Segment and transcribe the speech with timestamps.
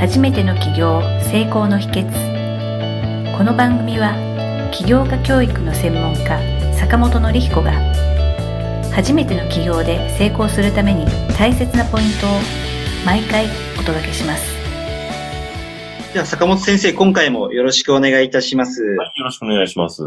[0.00, 4.14] 初めての起業成功の秘訣この番組は
[4.72, 6.40] 起業家教育の専門家
[6.74, 7.72] 坂本典彦が
[8.94, 11.04] 初めての起業で成功するために
[11.36, 12.30] 大切なポイントを
[13.04, 13.44] 毎回
[13.78, 14.42] お届けします
[16.14, 18.82] では、坂本先生、今回もよろしくお願いいたします。
[18.82, 20.02] はい、よろしくお願いします。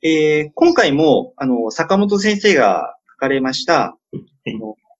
[0.00, 3.98] えー今回も、あの、坂本先生が書かれました、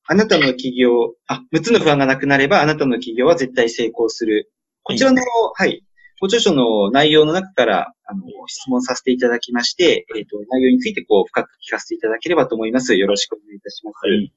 [0.08, 4.52] あなたの企業、あ、6つの不安がなくなれば、あなたの企業は絶対成功する。
[4.82, 5.20] こちらの、
[5.54, 5.82] はい、
[6.20, 12.94] ご著書の内容の中から、あの、質問させていただきまして、えっ、と、内容について、こう、深く聞かせていただければと思います。
[12.94, 13.96] よろしくお願いいたします。
[14.06, 14.32] はい。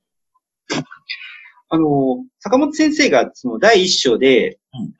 [1.70, 4.94] あの、坂本先生が、その、第一章で、うん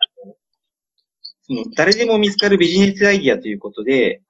[1.50, 4.22] その、誰でも見つかるビジネスアイディアということで、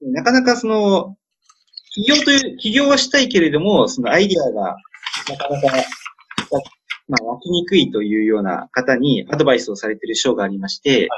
[0.00, 1.16] なかなかその、
[1.90, 4.76] 起業という、起業はしたいけれども、そのアイディアが、
[5.28, 5.68] なかなか、
[7.08, 11.08] まあ、湧きにくいというような方にアドバイスをされている章がありまして、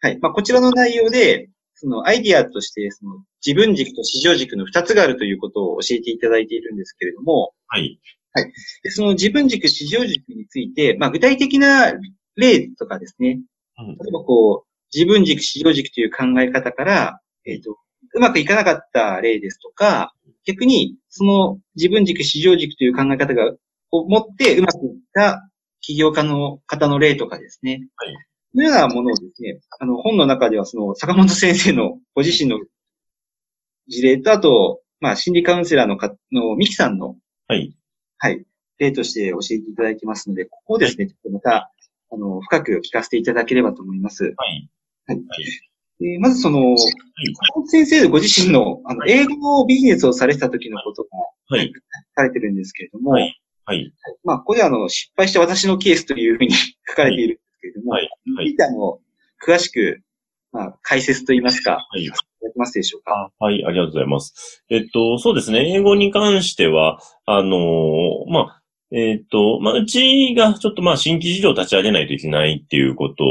[0.00, 0.18] はい。
[0.20, 7.98] まあ、こちらの内容で、そのアイディアとして、その自分軸と市場軸の二つがあるということを教えていただいているんですけれども、はい。
[8.82, 11.92] でその自分軸、市場軸について、まあ、具体的な
[12.36, 13.40] 例とかですね、
[13.78, 17.76] うん例えばこう、自分軸、市場軸という考え方から、えっ、と、
[18.16, 20.14] うまくいかなかった例ですとか、
[20.46, 23.52] 逆に、その自分軸、市場軸という考え方が、
[23.92, 25.48] を持ってうまくいった
[25.80, 27.88] 起業家の方の例とかですね。
[27.96, 28.14] はい
[28.56, 32.58] このようなものをですね、あの、本の中ではその、坂本先生のご自身の
[33.86, 37.16] 事例と、あと、まあ、心理カウンセラーのか、の、ミキさんの
[37.48, 37.76] はい。
[38.16, 38.46] はい。
[38.78, 41.70] 例として教えていただいてますので、ここをですね、ちょっとまた、
[42.10, 44.24] あの、深く聞かせていただければと思います。
[44.24, 44.70] はい。
[46.00, 46.94] でまずその、坂
[47.54, 51.08] 本先生ご自身の、あの、はい英語のビジネスをされてた時のことが、
[51.56, 51.72] はい。
[51.72, 51.80] 書
[52.14, 53.92] かれてるんですけれども、はいはい。
[54.24, 56.52] まあ、ここであの、失敗した私のケースというふうに
[56.88, 58.08] 書かれているんですけれども、はい。
[58.36, 58.56] はい。
[58.60, 59.00] あの、
[59.44, 60.02] 詳しく、
[60.52, 62.04] まあ、解説といいますか、はい。
[62.04, 63.30] いただけますでしょうか？
[63.40, 64.64] あはい、ありがとうございます。
[64.70, 65.74] えっと、そうですね。
[65.74, 73.24] 英語に関しては、あのーまあ、えっと、まあ、うちがちょっとまあ、新規事業を立ち上げないといけないっていうこと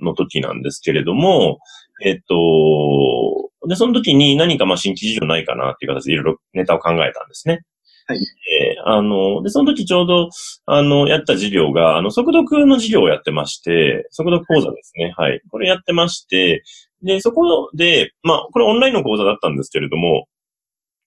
[0.00, 1.58] の時なんですけれども、
[2.02, 7.62] えっと、で、その時に何かまあ、新規事業ないかなっていう形でいろいろネタを考えたんですね。
[8.06, 8.18] はい。
[8.18, 10.28] えーあの、で、その時ちょうど、
[10.66, 15.12] あの、やった事業が、あの、速読の事業をやってまして、速読講座ですね。
[15.16, 15.40] はい。
[15.50, 16.62] これやってまして、
[17.02, 20.28] で、そこで、まあ、これオンラインの講座だったんですけれども、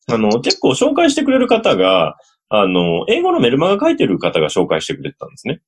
[0.08, 2.18] あの、結構紹介してくれる方が、
[2.50, 5.62] あの、英語のメルマガ書いてる方が紹介してくれてたんですね。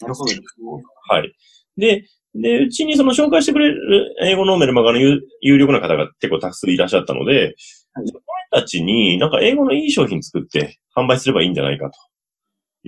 [0.00, 0.32] なるほど。
[1.08, 1.32] はい。
[1.76, 2.04] で、
[2.40, 7.54] で、うちにその紹介してくれる英語のメルマガの有有力な方が結構たくさんいらっしゃったので、
[7.94, 8.18] はいこ
[8.52, 11.98] の人たちになんか英語のいい商品作って販売すればいいんじゃないかと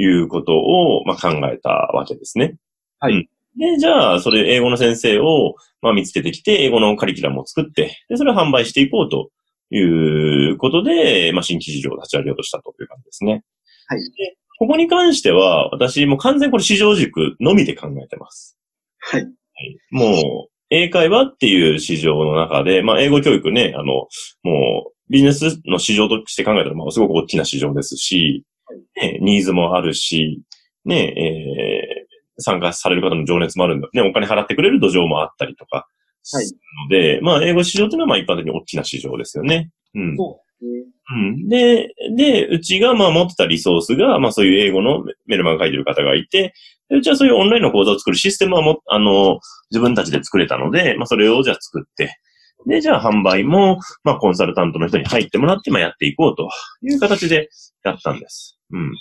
[0.01, 2.57] いうことを、まあ、考えたわけですね。
[2.99, 3.29] はいうん
[3.59, 9.31] で、じゃあ、それ英語の先生を、まあ、見つけてきて、英語のカリキュラムを作って、で、それを販売していこうと
[9.75, 13.43] いうことで、まあ、新規事業を立ち上げようとしたという感じですね。
[13.89, 18.57] はいで、ここに関しては、私もう完全にこれ市場軸のみで考えてます。
[19.01, 19.27] はい。
[19.91, 24.09] もう、英会話っていう市場の中で、まあ、英語教育ね、あの、も
[24.89, 28.45] う、ビジネスの市場として考えたら、まあ、すごく大きな市場ですし、
[28.97, 30.43] ね、ニーズもあるし、
[30.85, 32.11] ね、えー
[32.43, 33.89] 参加される方の情熱もあるんだ。
[33.93, 35.87] ね、お金払ってくれる土壌もあったりとか。
[36.33, 36.47] はい
[36.85, 39.71] ので、まあ、英語市場っていうのは、まあ、一般的に大きな市場ですよね。
[39.95, 40.17] うん。
[40.17, 40.50] そう。
[40.63, 41.49] うん。
[41.49, 46.53] で、で、うちがまあ持ってたリソースが、まあそういう英語のメルマガ書いてる方がいて、
[46.91, 49.39] うちはそういうオンラインの講座を作るシステムはも、あの、
[49.71, 52.17] 自分たちで作れたので、まあそれをじゃあ作って、
[52.67, 56.49] で、じゃあ販売も、まあコンサルタントの人に入ってもらって、まあやっていこうと
[56.83, 57.49] いう形で
[57.85, 58.59] やったんです。
[58.73, 58.93] うん。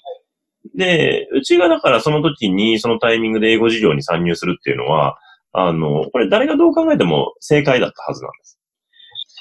[0.76, 5.18] で、うちがだからその時に、そのタイミングで英語事業に参入するっていうのは、
[5.52, 8.59] あの、これ誰がどう考えても正解だったはずなんです。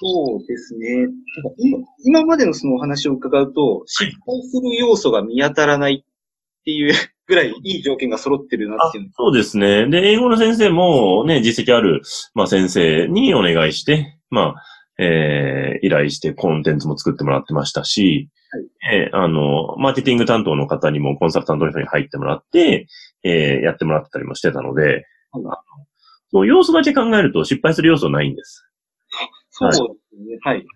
[0.00, 1.08] そうですね。
[1.58, 6.94] 今今までのそのお話を伺うと、失敗する要素が見当たらないっていう
[7.26, 9.86] ぐらいいい条件が揃ってるなあっていうのそうですね。
[9.88, 12.02] で、英語の先生もね、実績ある、
[12.34, 18.28] まあ先生にお願いして、まあ、えー、依頼してコンテンツも作ってもらってましたし、
[18.90, 22.86] えーあの、マーケティング担当の方にもコンサルタントの人に入ってもらって、
[23.22, 25.52] えー、やってもらってたりもしてたので、はいあの
[26.30, 28.67] そう要素だけ考えると失敗する要素ないんです。
[29.58, 29.84] そうです
[30.22, 30.38] ね。
[30.42, 30.66] はい。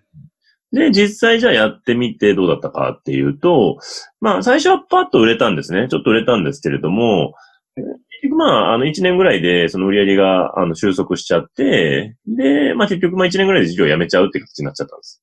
[0.73, 3.79] で、実際じゃあやってみてどうだったかっていうと、
[4.21, 5.89] まあ最初はパッと売れたんですね。
[5.89, 7.35] ちょっと売れたんですけれども、
[7.77, 7.87] 結
[8.31, 15.23] 局まあ、あの1年ぐらいでその売り上げがあの収束しちゃって、で、まあ結局まあ1年ぐらいで事業を辞めちゃうって形になっちゃったんです。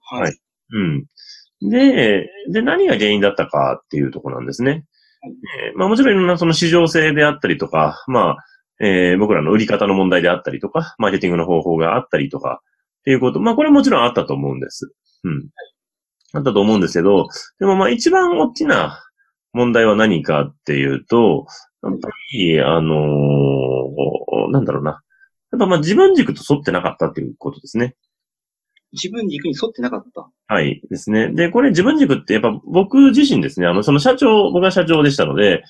[0.00, 0.36] はい。
[0.72, 1.70] うん。
[1.70, 4.84] で、で、何が原因だったかっていうところなんですね。
[5.24, 8.36] えーまあもちろんいろんなその市場性であったりとか、まあ、
[8.80, 12.60] えー僕らの売り方の問題であったりとか、マーケティングの方法があったりとか、
[13.00, 14.92] っていうこと、まあこれもちろんあったと思うんです。
[15.24, 15.48] うん。
[16.34, 17.28] あったと思うんですけど、
[17.58, 19.02] でもまあ一番大きな
[19.52, 21.46] 問題は何かっていうと、
[21.82, 25.02] やっぱり、あのーなんだろうな。
[25.52, 27.96] やっぱまあ自分軸と沿ってなかったっていうことですね。
[28.92, 30.28] 自分軸に沿ってなかった。
[30.54, 30.80] はい。
[30.88, 31.28] ですね。
[31.28, 35.62] で、これ自分軸ってやっぱ僕自身ですね、あの、その社長、僕が社長でしたので、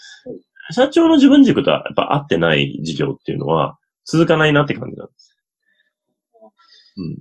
[0.71, 5.37] 社長の自分軸とはやっぱ合ってない事業っていうのは続かないなって感じなんです。
[6.97, 7.19] うん。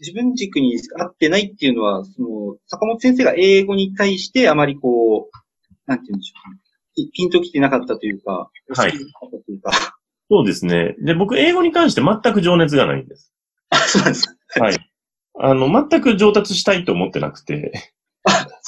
[0.00, 5.36] 自分軸に合ってないっていうのは、その、坂本先生が英語に対してあまりこう、
[5.86, 6.60] なんて言うんでしょうね。
[6.94, 9.98] ピピンときてなかったというか、はいいうか。
[10.30, 10.94] そうですね。
[11.00, 13.32] で、僕英語に関して全く情熱がないんです。
[13.70, 14.64] あ、そうなんですか。
[14.64, 14.76] はい。
[15.40, 17.92] あの、全く上達したいと思ってなくて、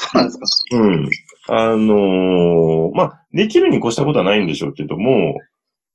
[0.00, 0.78] そうなんですか。
[0.78, 1.10] うん。
[1.48, 5.34] あのーまあ、できるに越したことはないんでしょうけども、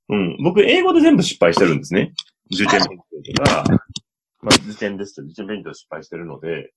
[0.09, 0.37] うん。
[0.43, 2.13] 僕、英語で全部失敗してるんですね。
[2.53, 3.63] 受験勉強とか、
[4.43, 6.71] まあ、受験ですと受験勉強失敗してるので、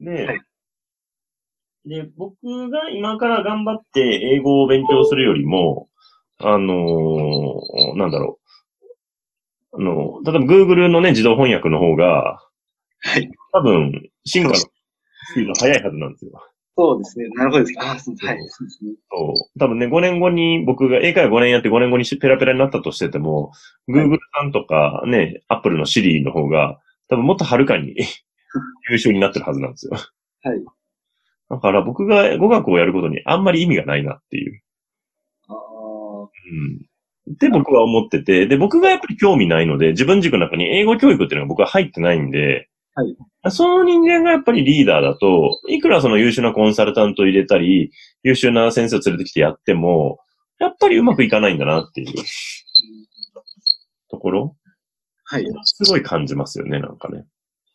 [0.00, 0.40] で、はい
[1.86, 5.88] で、僕が今から頑張って英語を勉強するよりも、
[6.38, 8.38] あのーなんだろ
[9.72, 9.76] う。
[9.76, 12.38] あの、例えば Google のね、自動翻訳の方が、
[13.00, 13.30] はい。
[13.52, 14.70] 多分、進化のス
[15.34, 16.32] ピード早いはずなんですよ。
[16.76, 17.28] そうですね。
[17.34, 17.78] なるほどです。
[17.80, 18.38] あ、そうはい。
[18.48, 18.92] そうですね。
[19.10, 19.58] そう。
[19.58, 23.52] 多分ね、5年後に僕が英会話5年やって5年後にペラペラになったとしてても、
[23.88, 27.94] Google さんとかね、Apple の Siri の方が、多分もっとはるかに
[28.90, 29.92] 優秀になってるはずなんですよ。
[30.42, 30.64] はい。
[31.50, 34.60] だから僕が語学をやることにあんまり意味がないなっていう。
[35.48, 37.34] ああ、うん。
[37.34, 43.16] って僕は思ってて、で、僕がやっぱり興味ないので、自分軸の中に英語教育っていうのが僕は入ってないんで、はい。
[43.50, 47.90] その人間がやっぱりリーダーだと、いくらその優秀なコンサルタントを入れたり、
[48.22, 50.18] 優秀な先生を連れてきてやっても、
[50.60, 52.06] やっぱりうまくいかないんだなっていう
[54.10, 54.56] ところ、
[55.24, 55.46] はい。
[55.64, 57.24] すごい感じますよね、なんかね。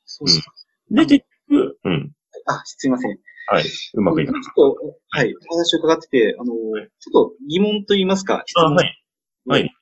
[0.06, 0.54] そうですか。
[0.92, 2.12] で、結局、うん。
[2.45, 3.18] あ、すいません。
[3.48, 3.63] はい。
[3.95, 4.42] うまくいかない。
[4.44, 5.33] ちょっと、はい。
[5.51, 9.04] お話を伺ってて、あの、ちょっと疑問と言いますか、質あ、問はい。
[9.48, 9.75] はい。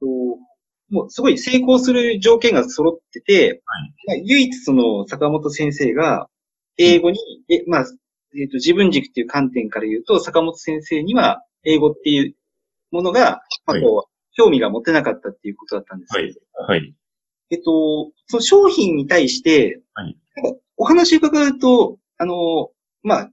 [0.00, 0.06] と
[0.90, 3.62] もうすごい成功する条件が揃ってて、
[4.06, 6.28] まあ唯一その坂本先生が
[6.76, 7.84] 英語に、えまあ、
[8.36, 12.34] えっ、と、自分軸っていう観点から言うと、坂本先生には英語っていう
[12.90, 16.94] ものが、まあ、こう、興味が持てなかったっていうことだったんですけど、はい。
[17.50, 22.70] えっと、その商品に対して、はいなんかお話伺うと、あの、
[23.02, 23.30] まあ、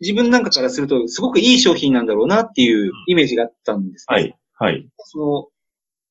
[0.00, 4.16] 自分なんかからすると、すごくいい商品なんだろうなっていうイメージがあったんですね。
[4.16, 4.38] はい。
[4.54, 4.88] はい。
[4.96, 5.48] その、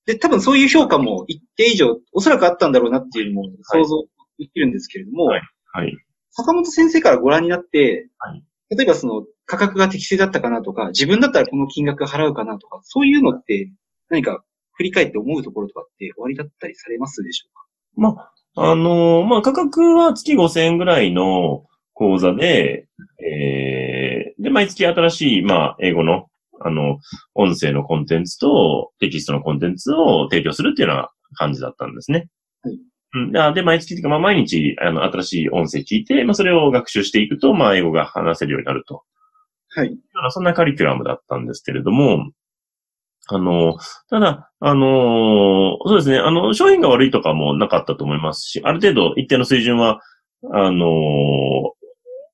[0.05, 4.03] で、多分そういう評価も一定以上、おそらくあったんだろうなっていうのも想像
[4.39, 5.41] できるんですけれども、はい。
[5.73, 5.97] はい。
[6.31, 8.43] 坂本先生からご覧になって、はい。
[8.75, 13.69] 例えばその価格が適正だったかなとか、自分だったらこの金額払うかなとか、そういうのって
[14.09, 14.43] 何か
[14.73, 17.65] 振り返って思うところとかって終わりだったりされますでしょうか？
[17.95, 22.87] まあ、あのーまあ、価格は月5000円ぐらいの講座で、
[23.23, 26.27] えー、で、毎月新しい、まあ、英語の、
[26.63, 26.99] あの、
[27.35, 32.27] 音声のコンテンツとテキストのコンテンツを提供するっていうような感じだったんですね。
[32.63, 32.79] はい
[33.13, 39.03] うん、で、毎月というか、まあ、毎日、あの、新しい音声聞いて、まあ、それを学習していくと、まあ、英語が話せるようになると。
[39.69, 39.97] はい。
[40.29, 42.31] そんなカリキュラムだったんですけれども、
[43.27, 43.77] あの、
[44.09, 50.01] ただ、あの、そうですね、あの、商品が悪いとかもなかったと思いますし、ある程度一定の水準は、
[50.53, 50.87] あの、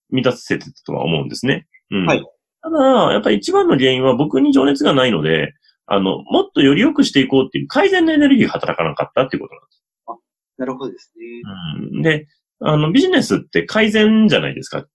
[0.10, 1.67] 満たせてたとは思うんですね。
[1.91, 2.05] うん。
[2.05, 2.24] はい
[2.69, 5.53] ただ、やっぱり一番の原因は僕に情熱がないので、
[5.86, 9.83] あの、もっとより良くしていこうっていう改善のエネルギーが働かなかったっていうことなんです。
[10.57, 11.25] なるほどですね。
[11.93, 12.01] うん。
[12.01, 12.27] で、
[12.59, 14.86] あの、ビジネスって改善じゃないですか？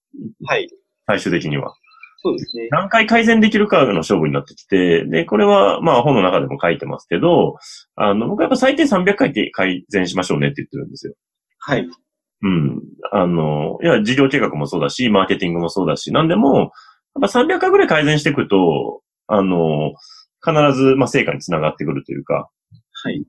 [0.47, 0.69] はい。
[1.07, 1.73] 最終的には。
[2.19, 2.69] そうですね。
[2.71, 7.57] 何回改善できるかの勝負になってきて、で、これは、まあ本の中でも書いてますけど、
[7.97, 11.14] あの、僕はやっぱ最低300回って改善しましょうねって言ってるんですよ。
[11.59, 11.88] はい。
[12.43, 12.81] うん。
[13.12, 16.73] あの、いや、事業計画もそうだし、マーケティングもそうだし、なんでも、
[17.14, 19.92] やっぱ300回ぐらい改善していくと、あの、
[20.45, 22.50] 必ず、まあ、成果につながってくるというか、
[23.04, 23.25] はい。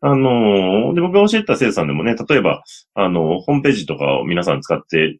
[0.00, 2.62] あの、で、僕が教えてた生徒さんでもね、例えば、
[2.94, 5.18] あの、ホームページとかを皆さん使って、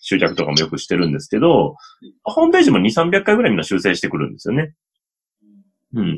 [0.00, 1.74] 集客とかもよくしてるんですけど、
[2.22, 4.72] ホームページも2、300回ぐらいみんな修正してくるんですよね。
[5.94, 6.16] うん。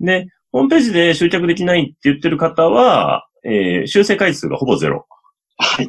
[0.00, 5.06] で、ホームページで集客できないって言ってる方は、えー修正回数がほぼゼロ。
[5.56, 5.88] はい。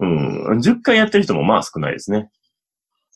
[0.00, 0.60] うん。
[0.60, 2.30] 10回やってる人もまあ少ないですね。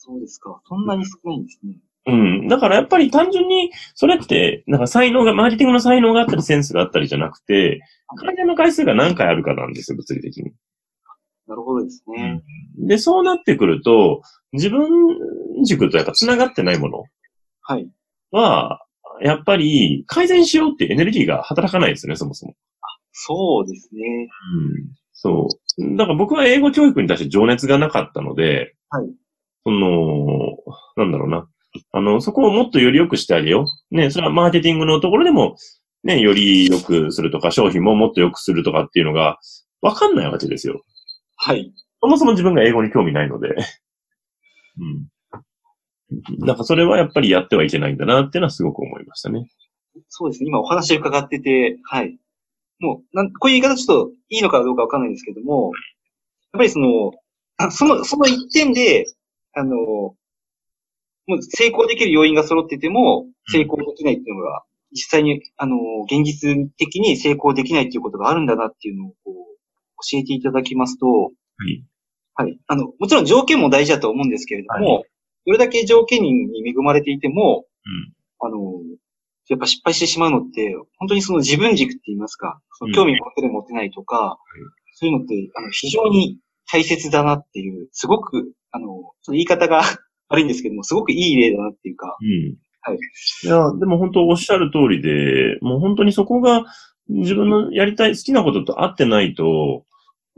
[0.02, 0.62] そうですか。
[0.66, 1.76] そんなに少ないんですね。
[2.06, 2.12] う
[2.44, 2.48] ん。
[2.48, 7.82] だからやっぱり単純に、それって、なんか才能が、マーケティングの才能があったりセンスがあったりじゃなくて、
[8.16, 10.52] 改善の回数が何回あるかなんですよ、物理的に。
[11.46, 12.42] なるほどですね。
[12.78, 14.88] で、そうなってくると、自分
[15.66, 17.04] 軸とやっぱ繋がってないもの。
[17.60, 17.86] はい。
[18.30, 18.80] は、
[19.20, 22.54] やっぱり改善しようってエネルギーが働かないですよね、そもそも。
[23.12, 24.00] そうですね。
[24.56, 25.00] うん。
[25.12, 25.96] そう。
[25.96, 29.06] だから僕は英語教育に対して情熱がなかったので、はい。
[29.64, 30.56] その、
[30.96, 31.48] なんだろうな。
[31.92, 33.94] あの、そこをもっとより良くしてあげよう。
[33.94, 35.56] ね、それはマーケティングのところでも、
[36.02, 39.38] ね、より良くするとか、商品ももっと良くするとかっていうのが、
[39.82, 40.82] わかんないわけですよ。
[41.36, 41.72] はい。
[42.00, 43.48] そもそも自分が英語に興味ないので。
[43.50, 45.08] うん。
[46.38, 49.46] なんかそれはやっぱりやってはいけないんだなっていうのはすごく思いましたね。
[50.08, 50.48] そうですね。
[50.48, 52.18] 今お話伺ってて、はい。
[52.80, 55.70] もう、なんこういう言い方ちょっといいのかどうかわかんないんですけども、
[56.52, 57.12] やっぱりその、
[57.58, 59.06] あその、その一点で、
[59.54, 69.34] あの、もう成功できる要因が揃ってても、成功できないっていうのが、実際に、あの、現実的に成功できないっていうことがあるんだなっていうのを、こう、
[70.10, 71.30] 教えていただきますと、は
[71.68, 71.84] い。
[72.34, 72.58] はい。
[72.66, 75.02] あの、もちろん条件も大事だと思うんですけれども、は
[75.46, 76.30] どれだけ条件に
[76.66, 78.12] 恵まれていても、うん。
[78.40, 78.80] あの、
[79.48, 84.38] やっぱ失敗してしまうのって、本当にその自分軸って言いますか、その興味持ってる持ってないとか、
[84.94, 86.38] そういうのって、あの、非常に
[86.72, 89.82] 大切だなっていう、すごく、あの、ちょっと言い方が
[90.28, 92.56] 悪いんですけども、すごくいい例だなっていうか、うん。
[92.82, 92.98] はい。
[93.44, 96.64] いや、でも本当おっしゃる通りで、もう本当にそこが
[97.08, 99.84] 自分のやりたい、好きなことと合ってないと、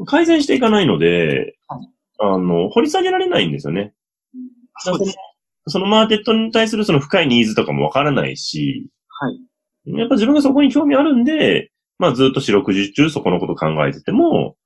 [0.06, 1.88] 改善していかないので、はい
[2.22, 3.94] あの、掘り下げられないんですよね。
[4.78, 5.16] そうです。
[5.66, 9.98] そのマーケットに対するその深いニーズとかもわからないし、はい。
[9.98, 14.56] やっぱ自分がそこに興味あるんで、まあずっと四六時中そこのこと考えてても、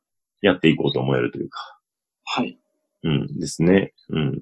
[0.47, 1.79] やっていこうと思えるというか、
[2.25, 2.59] はい。
[3.03, 3.93] うん、ですね。
[4.11, 4.39] うん。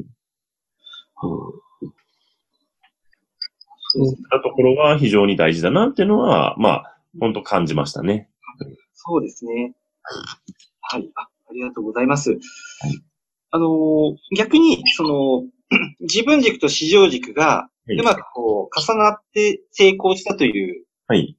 [3.97, 8.29] そういったところが非常に大事だなっていうのは、まあ、本当感じましたね。
[8.93, 9.75] そうですね。
[10.81, 11.11] はい。
[11.15, 12.37] あありがとうございます。
[13.51, 15.45] あのー逆に、その、
[16.01, 21.37] 自分軸と市場軸が、はいうまくこう、重なって成功したという、はい。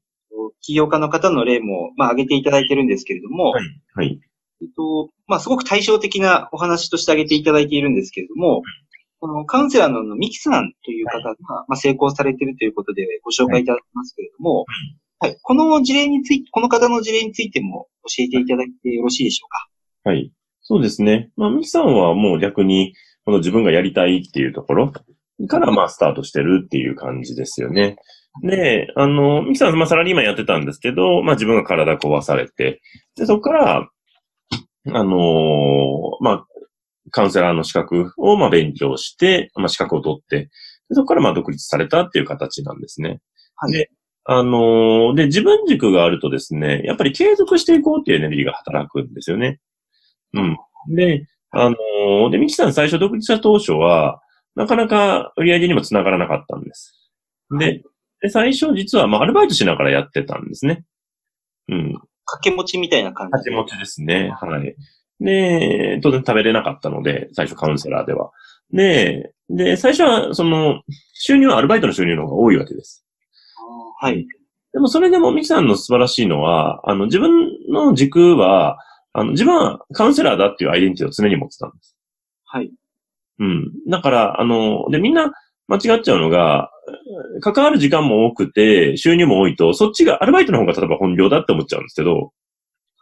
[0.61, 3.63] 起業家の方の例も、まあ、挙げていただいてるんですけれども、はい。
[3.95, 4.19] はい。
[4.61, 8.61] えっと、まあ、すごく対照的なお話として挙げていただいているんですけれども、
[9.19, 11.35] このカウンセラーのミキさんという方が、
[11.67, 14.65] まあ、成功されているということでご紹介いただきますけれども、
[15.19, 15.37] はい。
[15.41, 19.49] この事例について、この方の事例についても教えていただいてよろしいでしょう
[20.03, 20.09] か？
[20.09, 20.31] はい。
[20.61, 21.31] そうですね。
[21.37, 22.93] まあ、ミキさんはもう逆に、
[23.23, 27.97] この自分がやりたいっていうところから、まあ、スタートしてるっていう感じですよね。
[28.43, 32.81] で、あの、ミキさんはまあサラリーマンやってたんですけど、まあ自分が体壊されて、
[33.15, 33.89] で、そこから、
[34.87, 36.45] あのまあ、
[37.11, 40.49] カウンセラーの資格をまあ勉強して、まあ資格を取って、
[40.89, 43.19] でそこからまあ独立されたっていう形なんですね。
[43.55, 43.89] はいで、
[44.25, 49.59] あので、自分軸があるとですね、やっぱり継続していこうっていうエネルギーが働くんですよね。
[50.33, 50.57] うん。
[50.95, 54.21] で、あので、ミキさん最初独立した当初は、
[54.55, 57.11] なかなか売り上げにもつながらなかったんです。
[57.59, 57.83] で、
[58.21, 60.85] で最初実はまあアルバイトしながらやってたんですね。
[61.69, 62.01] うん。
[62.25, 63.51] 掛け持ちみたいな感じで。
[63.51, 64.31] 掛け持ちですね。
[64.39, 64.75] はい。
[65.19, 68.31] で、当然食べれなかったので、最初カウンセラーでは。
[68.73, 70.81] で、で、最初は、その、
[71.13, 73.05] 収入はアルバイトの収入の方が多いわけです。
[73.99, 74.27] はい。
[74.73, 78.77] でもそれでもミキさんの素晴らしいのは、あの、自分の軸は、
[79.13, 81.95] あの、自分はカウンセラーだっていうアイデンティティを常に持ってたんです。
[82.43, 82.71] はい。
[83.39, 83.71] うん。
[83.89, 85.31] だから、あの、で、みんな
[85.67, 86.71] 間違っちゃうのが、
[87.41, 92.31] 関わる時間も多くて、収入も多いと、そっちがアルバイトの方が例えば本業だって思っちゃうんですけど、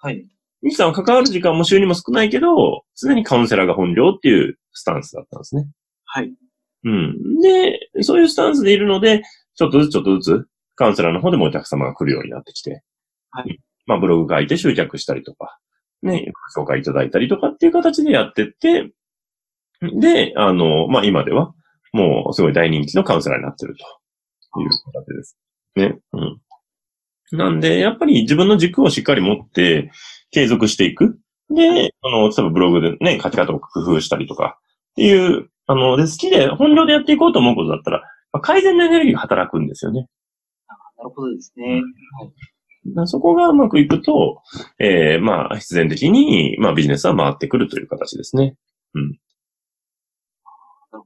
[0.02, 0.26] はい。
[0.62, 5.68] ミキさんは関わる時間も収入も少ないけど、常にカウンセラーが本業っていうスタンスだったんですね。
[6.06, 6.34] はい。
[6.86, 7.40] うん。
[7.42, 9.24] で、そういうスタンスでいるので、
[9.56, 12.82] ちょっとずつちょっとずつ、カウンセラーの方でもお客様が来るようになってきて、
[13.32, 13.60] はい。
[13.86, 15.60] まあ、ブログ書いて集客したりとか、
[16.02, 18.92] ね、紹介いただいたりとかっていう形でやってって、
[20.00, 21.54] で、あの、まあ、今では、
[21.94, 25.38] もうすごい大人気のカウンセラーになってるという形です。
[25.76, 26.00] ね。
[26.14, 27.38] うん。
[27.38, 29.92] なんで、やっぱり自分の軸をしっかり持って
[30.32, 31.20] 継続していく。
[31.50, 34.60] で、あの、例えばブログでね、書き方を工夫したりとか
[34.92, 40.08] っていう、あの、で、好きで本業でやっていこうと思うことだったら、まあ改善のエネルギーが働くんですよね。
[40.68, 41.82] なるほどですね。
[42.88, 44.42] だからそこがうまくいくと、
[44.80, 48.56] えー、まあ、必然的に、まあ、ビジネスは回ってくるという形ですね。
[48.94, 49.20] なる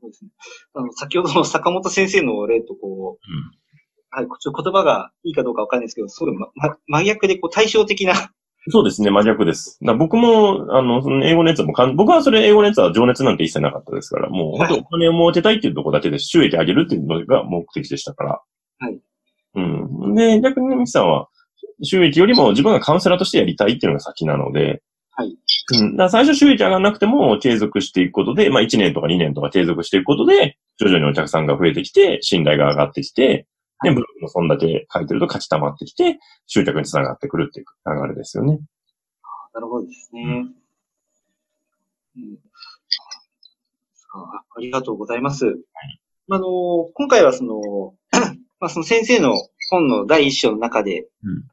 [0.07, 0.31] ですね。
[0.73, 3.57] あの、先ほどの坂本先生の例とこう、うん
[4.09, 8.31] はい、ちょ言葉がいいかどうかわかんないですけど、すごい、ま、ま真逆でこう対照的な、
[8.69, 9.77] そうですね、真逆です。
[9.81, 18.41] だから僕も、あの、その英語熱はもうかん、僕はそれ英語熱は情熱なんて一切なかったですから、もう、はい本当お金を儲けたいっていうところだけで収益上げるっていうのが目的でしたから。
[18.79, 18.99] はい。
[19.55, 20.15] うん。
[20.15, 21.29] で、逆にね、ミキさんは、
[21.83, 24.81] 収益よりも自分がカウンセラーとしてやりたいっていうのが先なので、
[25.17, 25.35] はい。
[25.79, 25.91] うん。
[25.93, 33.47] だから最初収益上がらなくても継続していくことで、まあ1年とか2年とか継続していくことで、徐々にお客さんが増えてきて、信頼が上がってきて、
[33.83, 38.59] で、ブログもそんだけ書いてると価値溜まってきて、集客につながってくるっていう流れですよね。
[39.53, 40.21] なるほどですね。
[40.23, 40.53] うん
[44.13, 45.45] あありがとうございます。
[46.29, 47.93] あの、今回はその、
[48.59, 49.33] まあ、その先生の
[49.69, 51.43] 本の第一章の中で、うん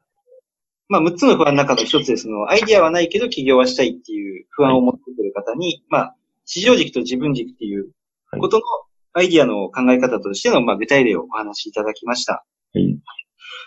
[0.87, 6.15] まあ、6つの不安の中の一つで、その、アイディアはないけど起業はしたいっていう不安を持ってくる方に、まあ、
[6.45, 7.89] 市場軸と自分軸っていう
[8.39, 8.63] ことの
[9.13, 12.45] アイディアの考え方としての、まあ、具体例をお話しいただきました。
[12.73, 12.99] はい。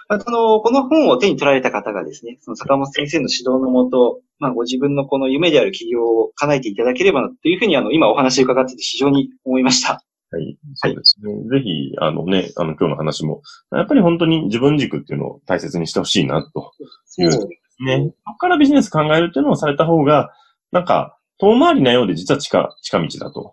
[0.08, 10.02] また、あの、この本を手に取られた方がですね、その坂本先生の指導のもと、まあ、ご自分のこの夢である起業を叶えていただければな、というふうに、あの、今お話を伺ってて非常に思いました。
[10.30, 10.58] はい。
[10.74, 11.32] そうですね。
[11.50, 16.72] ぜひ、あのね、あの、今日の話も、やっぱり本当に自分軸っていうのを大切にしてほしいな、と。
[17.18, 18.12] そうですね。
[18.26, 20.30] そこからビジネス考えるっていうのをされた方が、
[20.72, 23.52] なんか、遠回りなようで実は近、近道だと。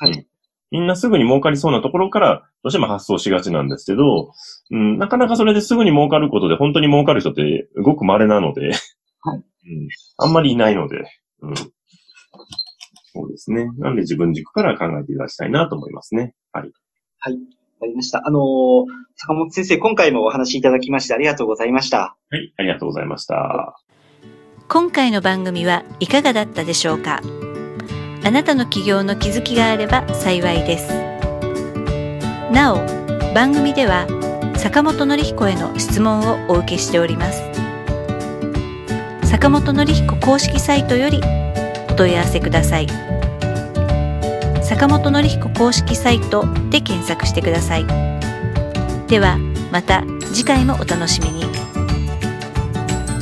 [0.00, 0.26] はいうん
[0.70, 4.32] みんなすぐに儲かりそうなところから、どうしても発想しがちなんですけど、
[4.70, 8.66] うん、なかなかそれですぐに儲かることで本当に儲かる人ってごく稀なので、
[9.20, 9.44] はい うん、
[10.18, 11.04] あんまりいないので、
[11.40, 11.64] うん、そ
[13.24, 13.70] うですね。
[13.78, 16.34] なんで自分軸から考えていただきたいなと思いますね。
[16.52, 16.70] はい。
[17.20, 17.38] はい。
[17.80, 18.26] わかりました。
[18.26, 18.42] あのー
[19.20, 22.16] 坂本先生、今回もお話しいただきましてありがとうございました。
[22.30, 23.76] はい、ありがとうございました。
[24.68, 27.20] 今回の番組はいかがだったでしょうか？
[28.24, 30.92] あなたの起業の気づきがあれば幸いです。
[32.52, 32.76] なお、
[33.34, 34.06] 番組では
[34.56, 37.42] 坂本典彦への質問をお受けしております。
[39.24, 41.20] 坂本典彦公式サイトより
[41.90, 42.86] お問い合わせください。
[44.68, 47.86] 坂本典彦公式サイトで検索してください。
[49.06, 49.38] では、
[49.72, 51.46] また次回もお楽しみに。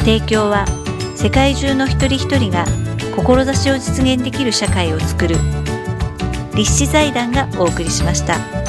[0.01, 0.67] 提供は
[1.15, 2.65] 世界中の一人一人が
[3.15, 5.37] 志を実現できる社会をつくる
[6.57, 8.66] 立志財団がお送りしました。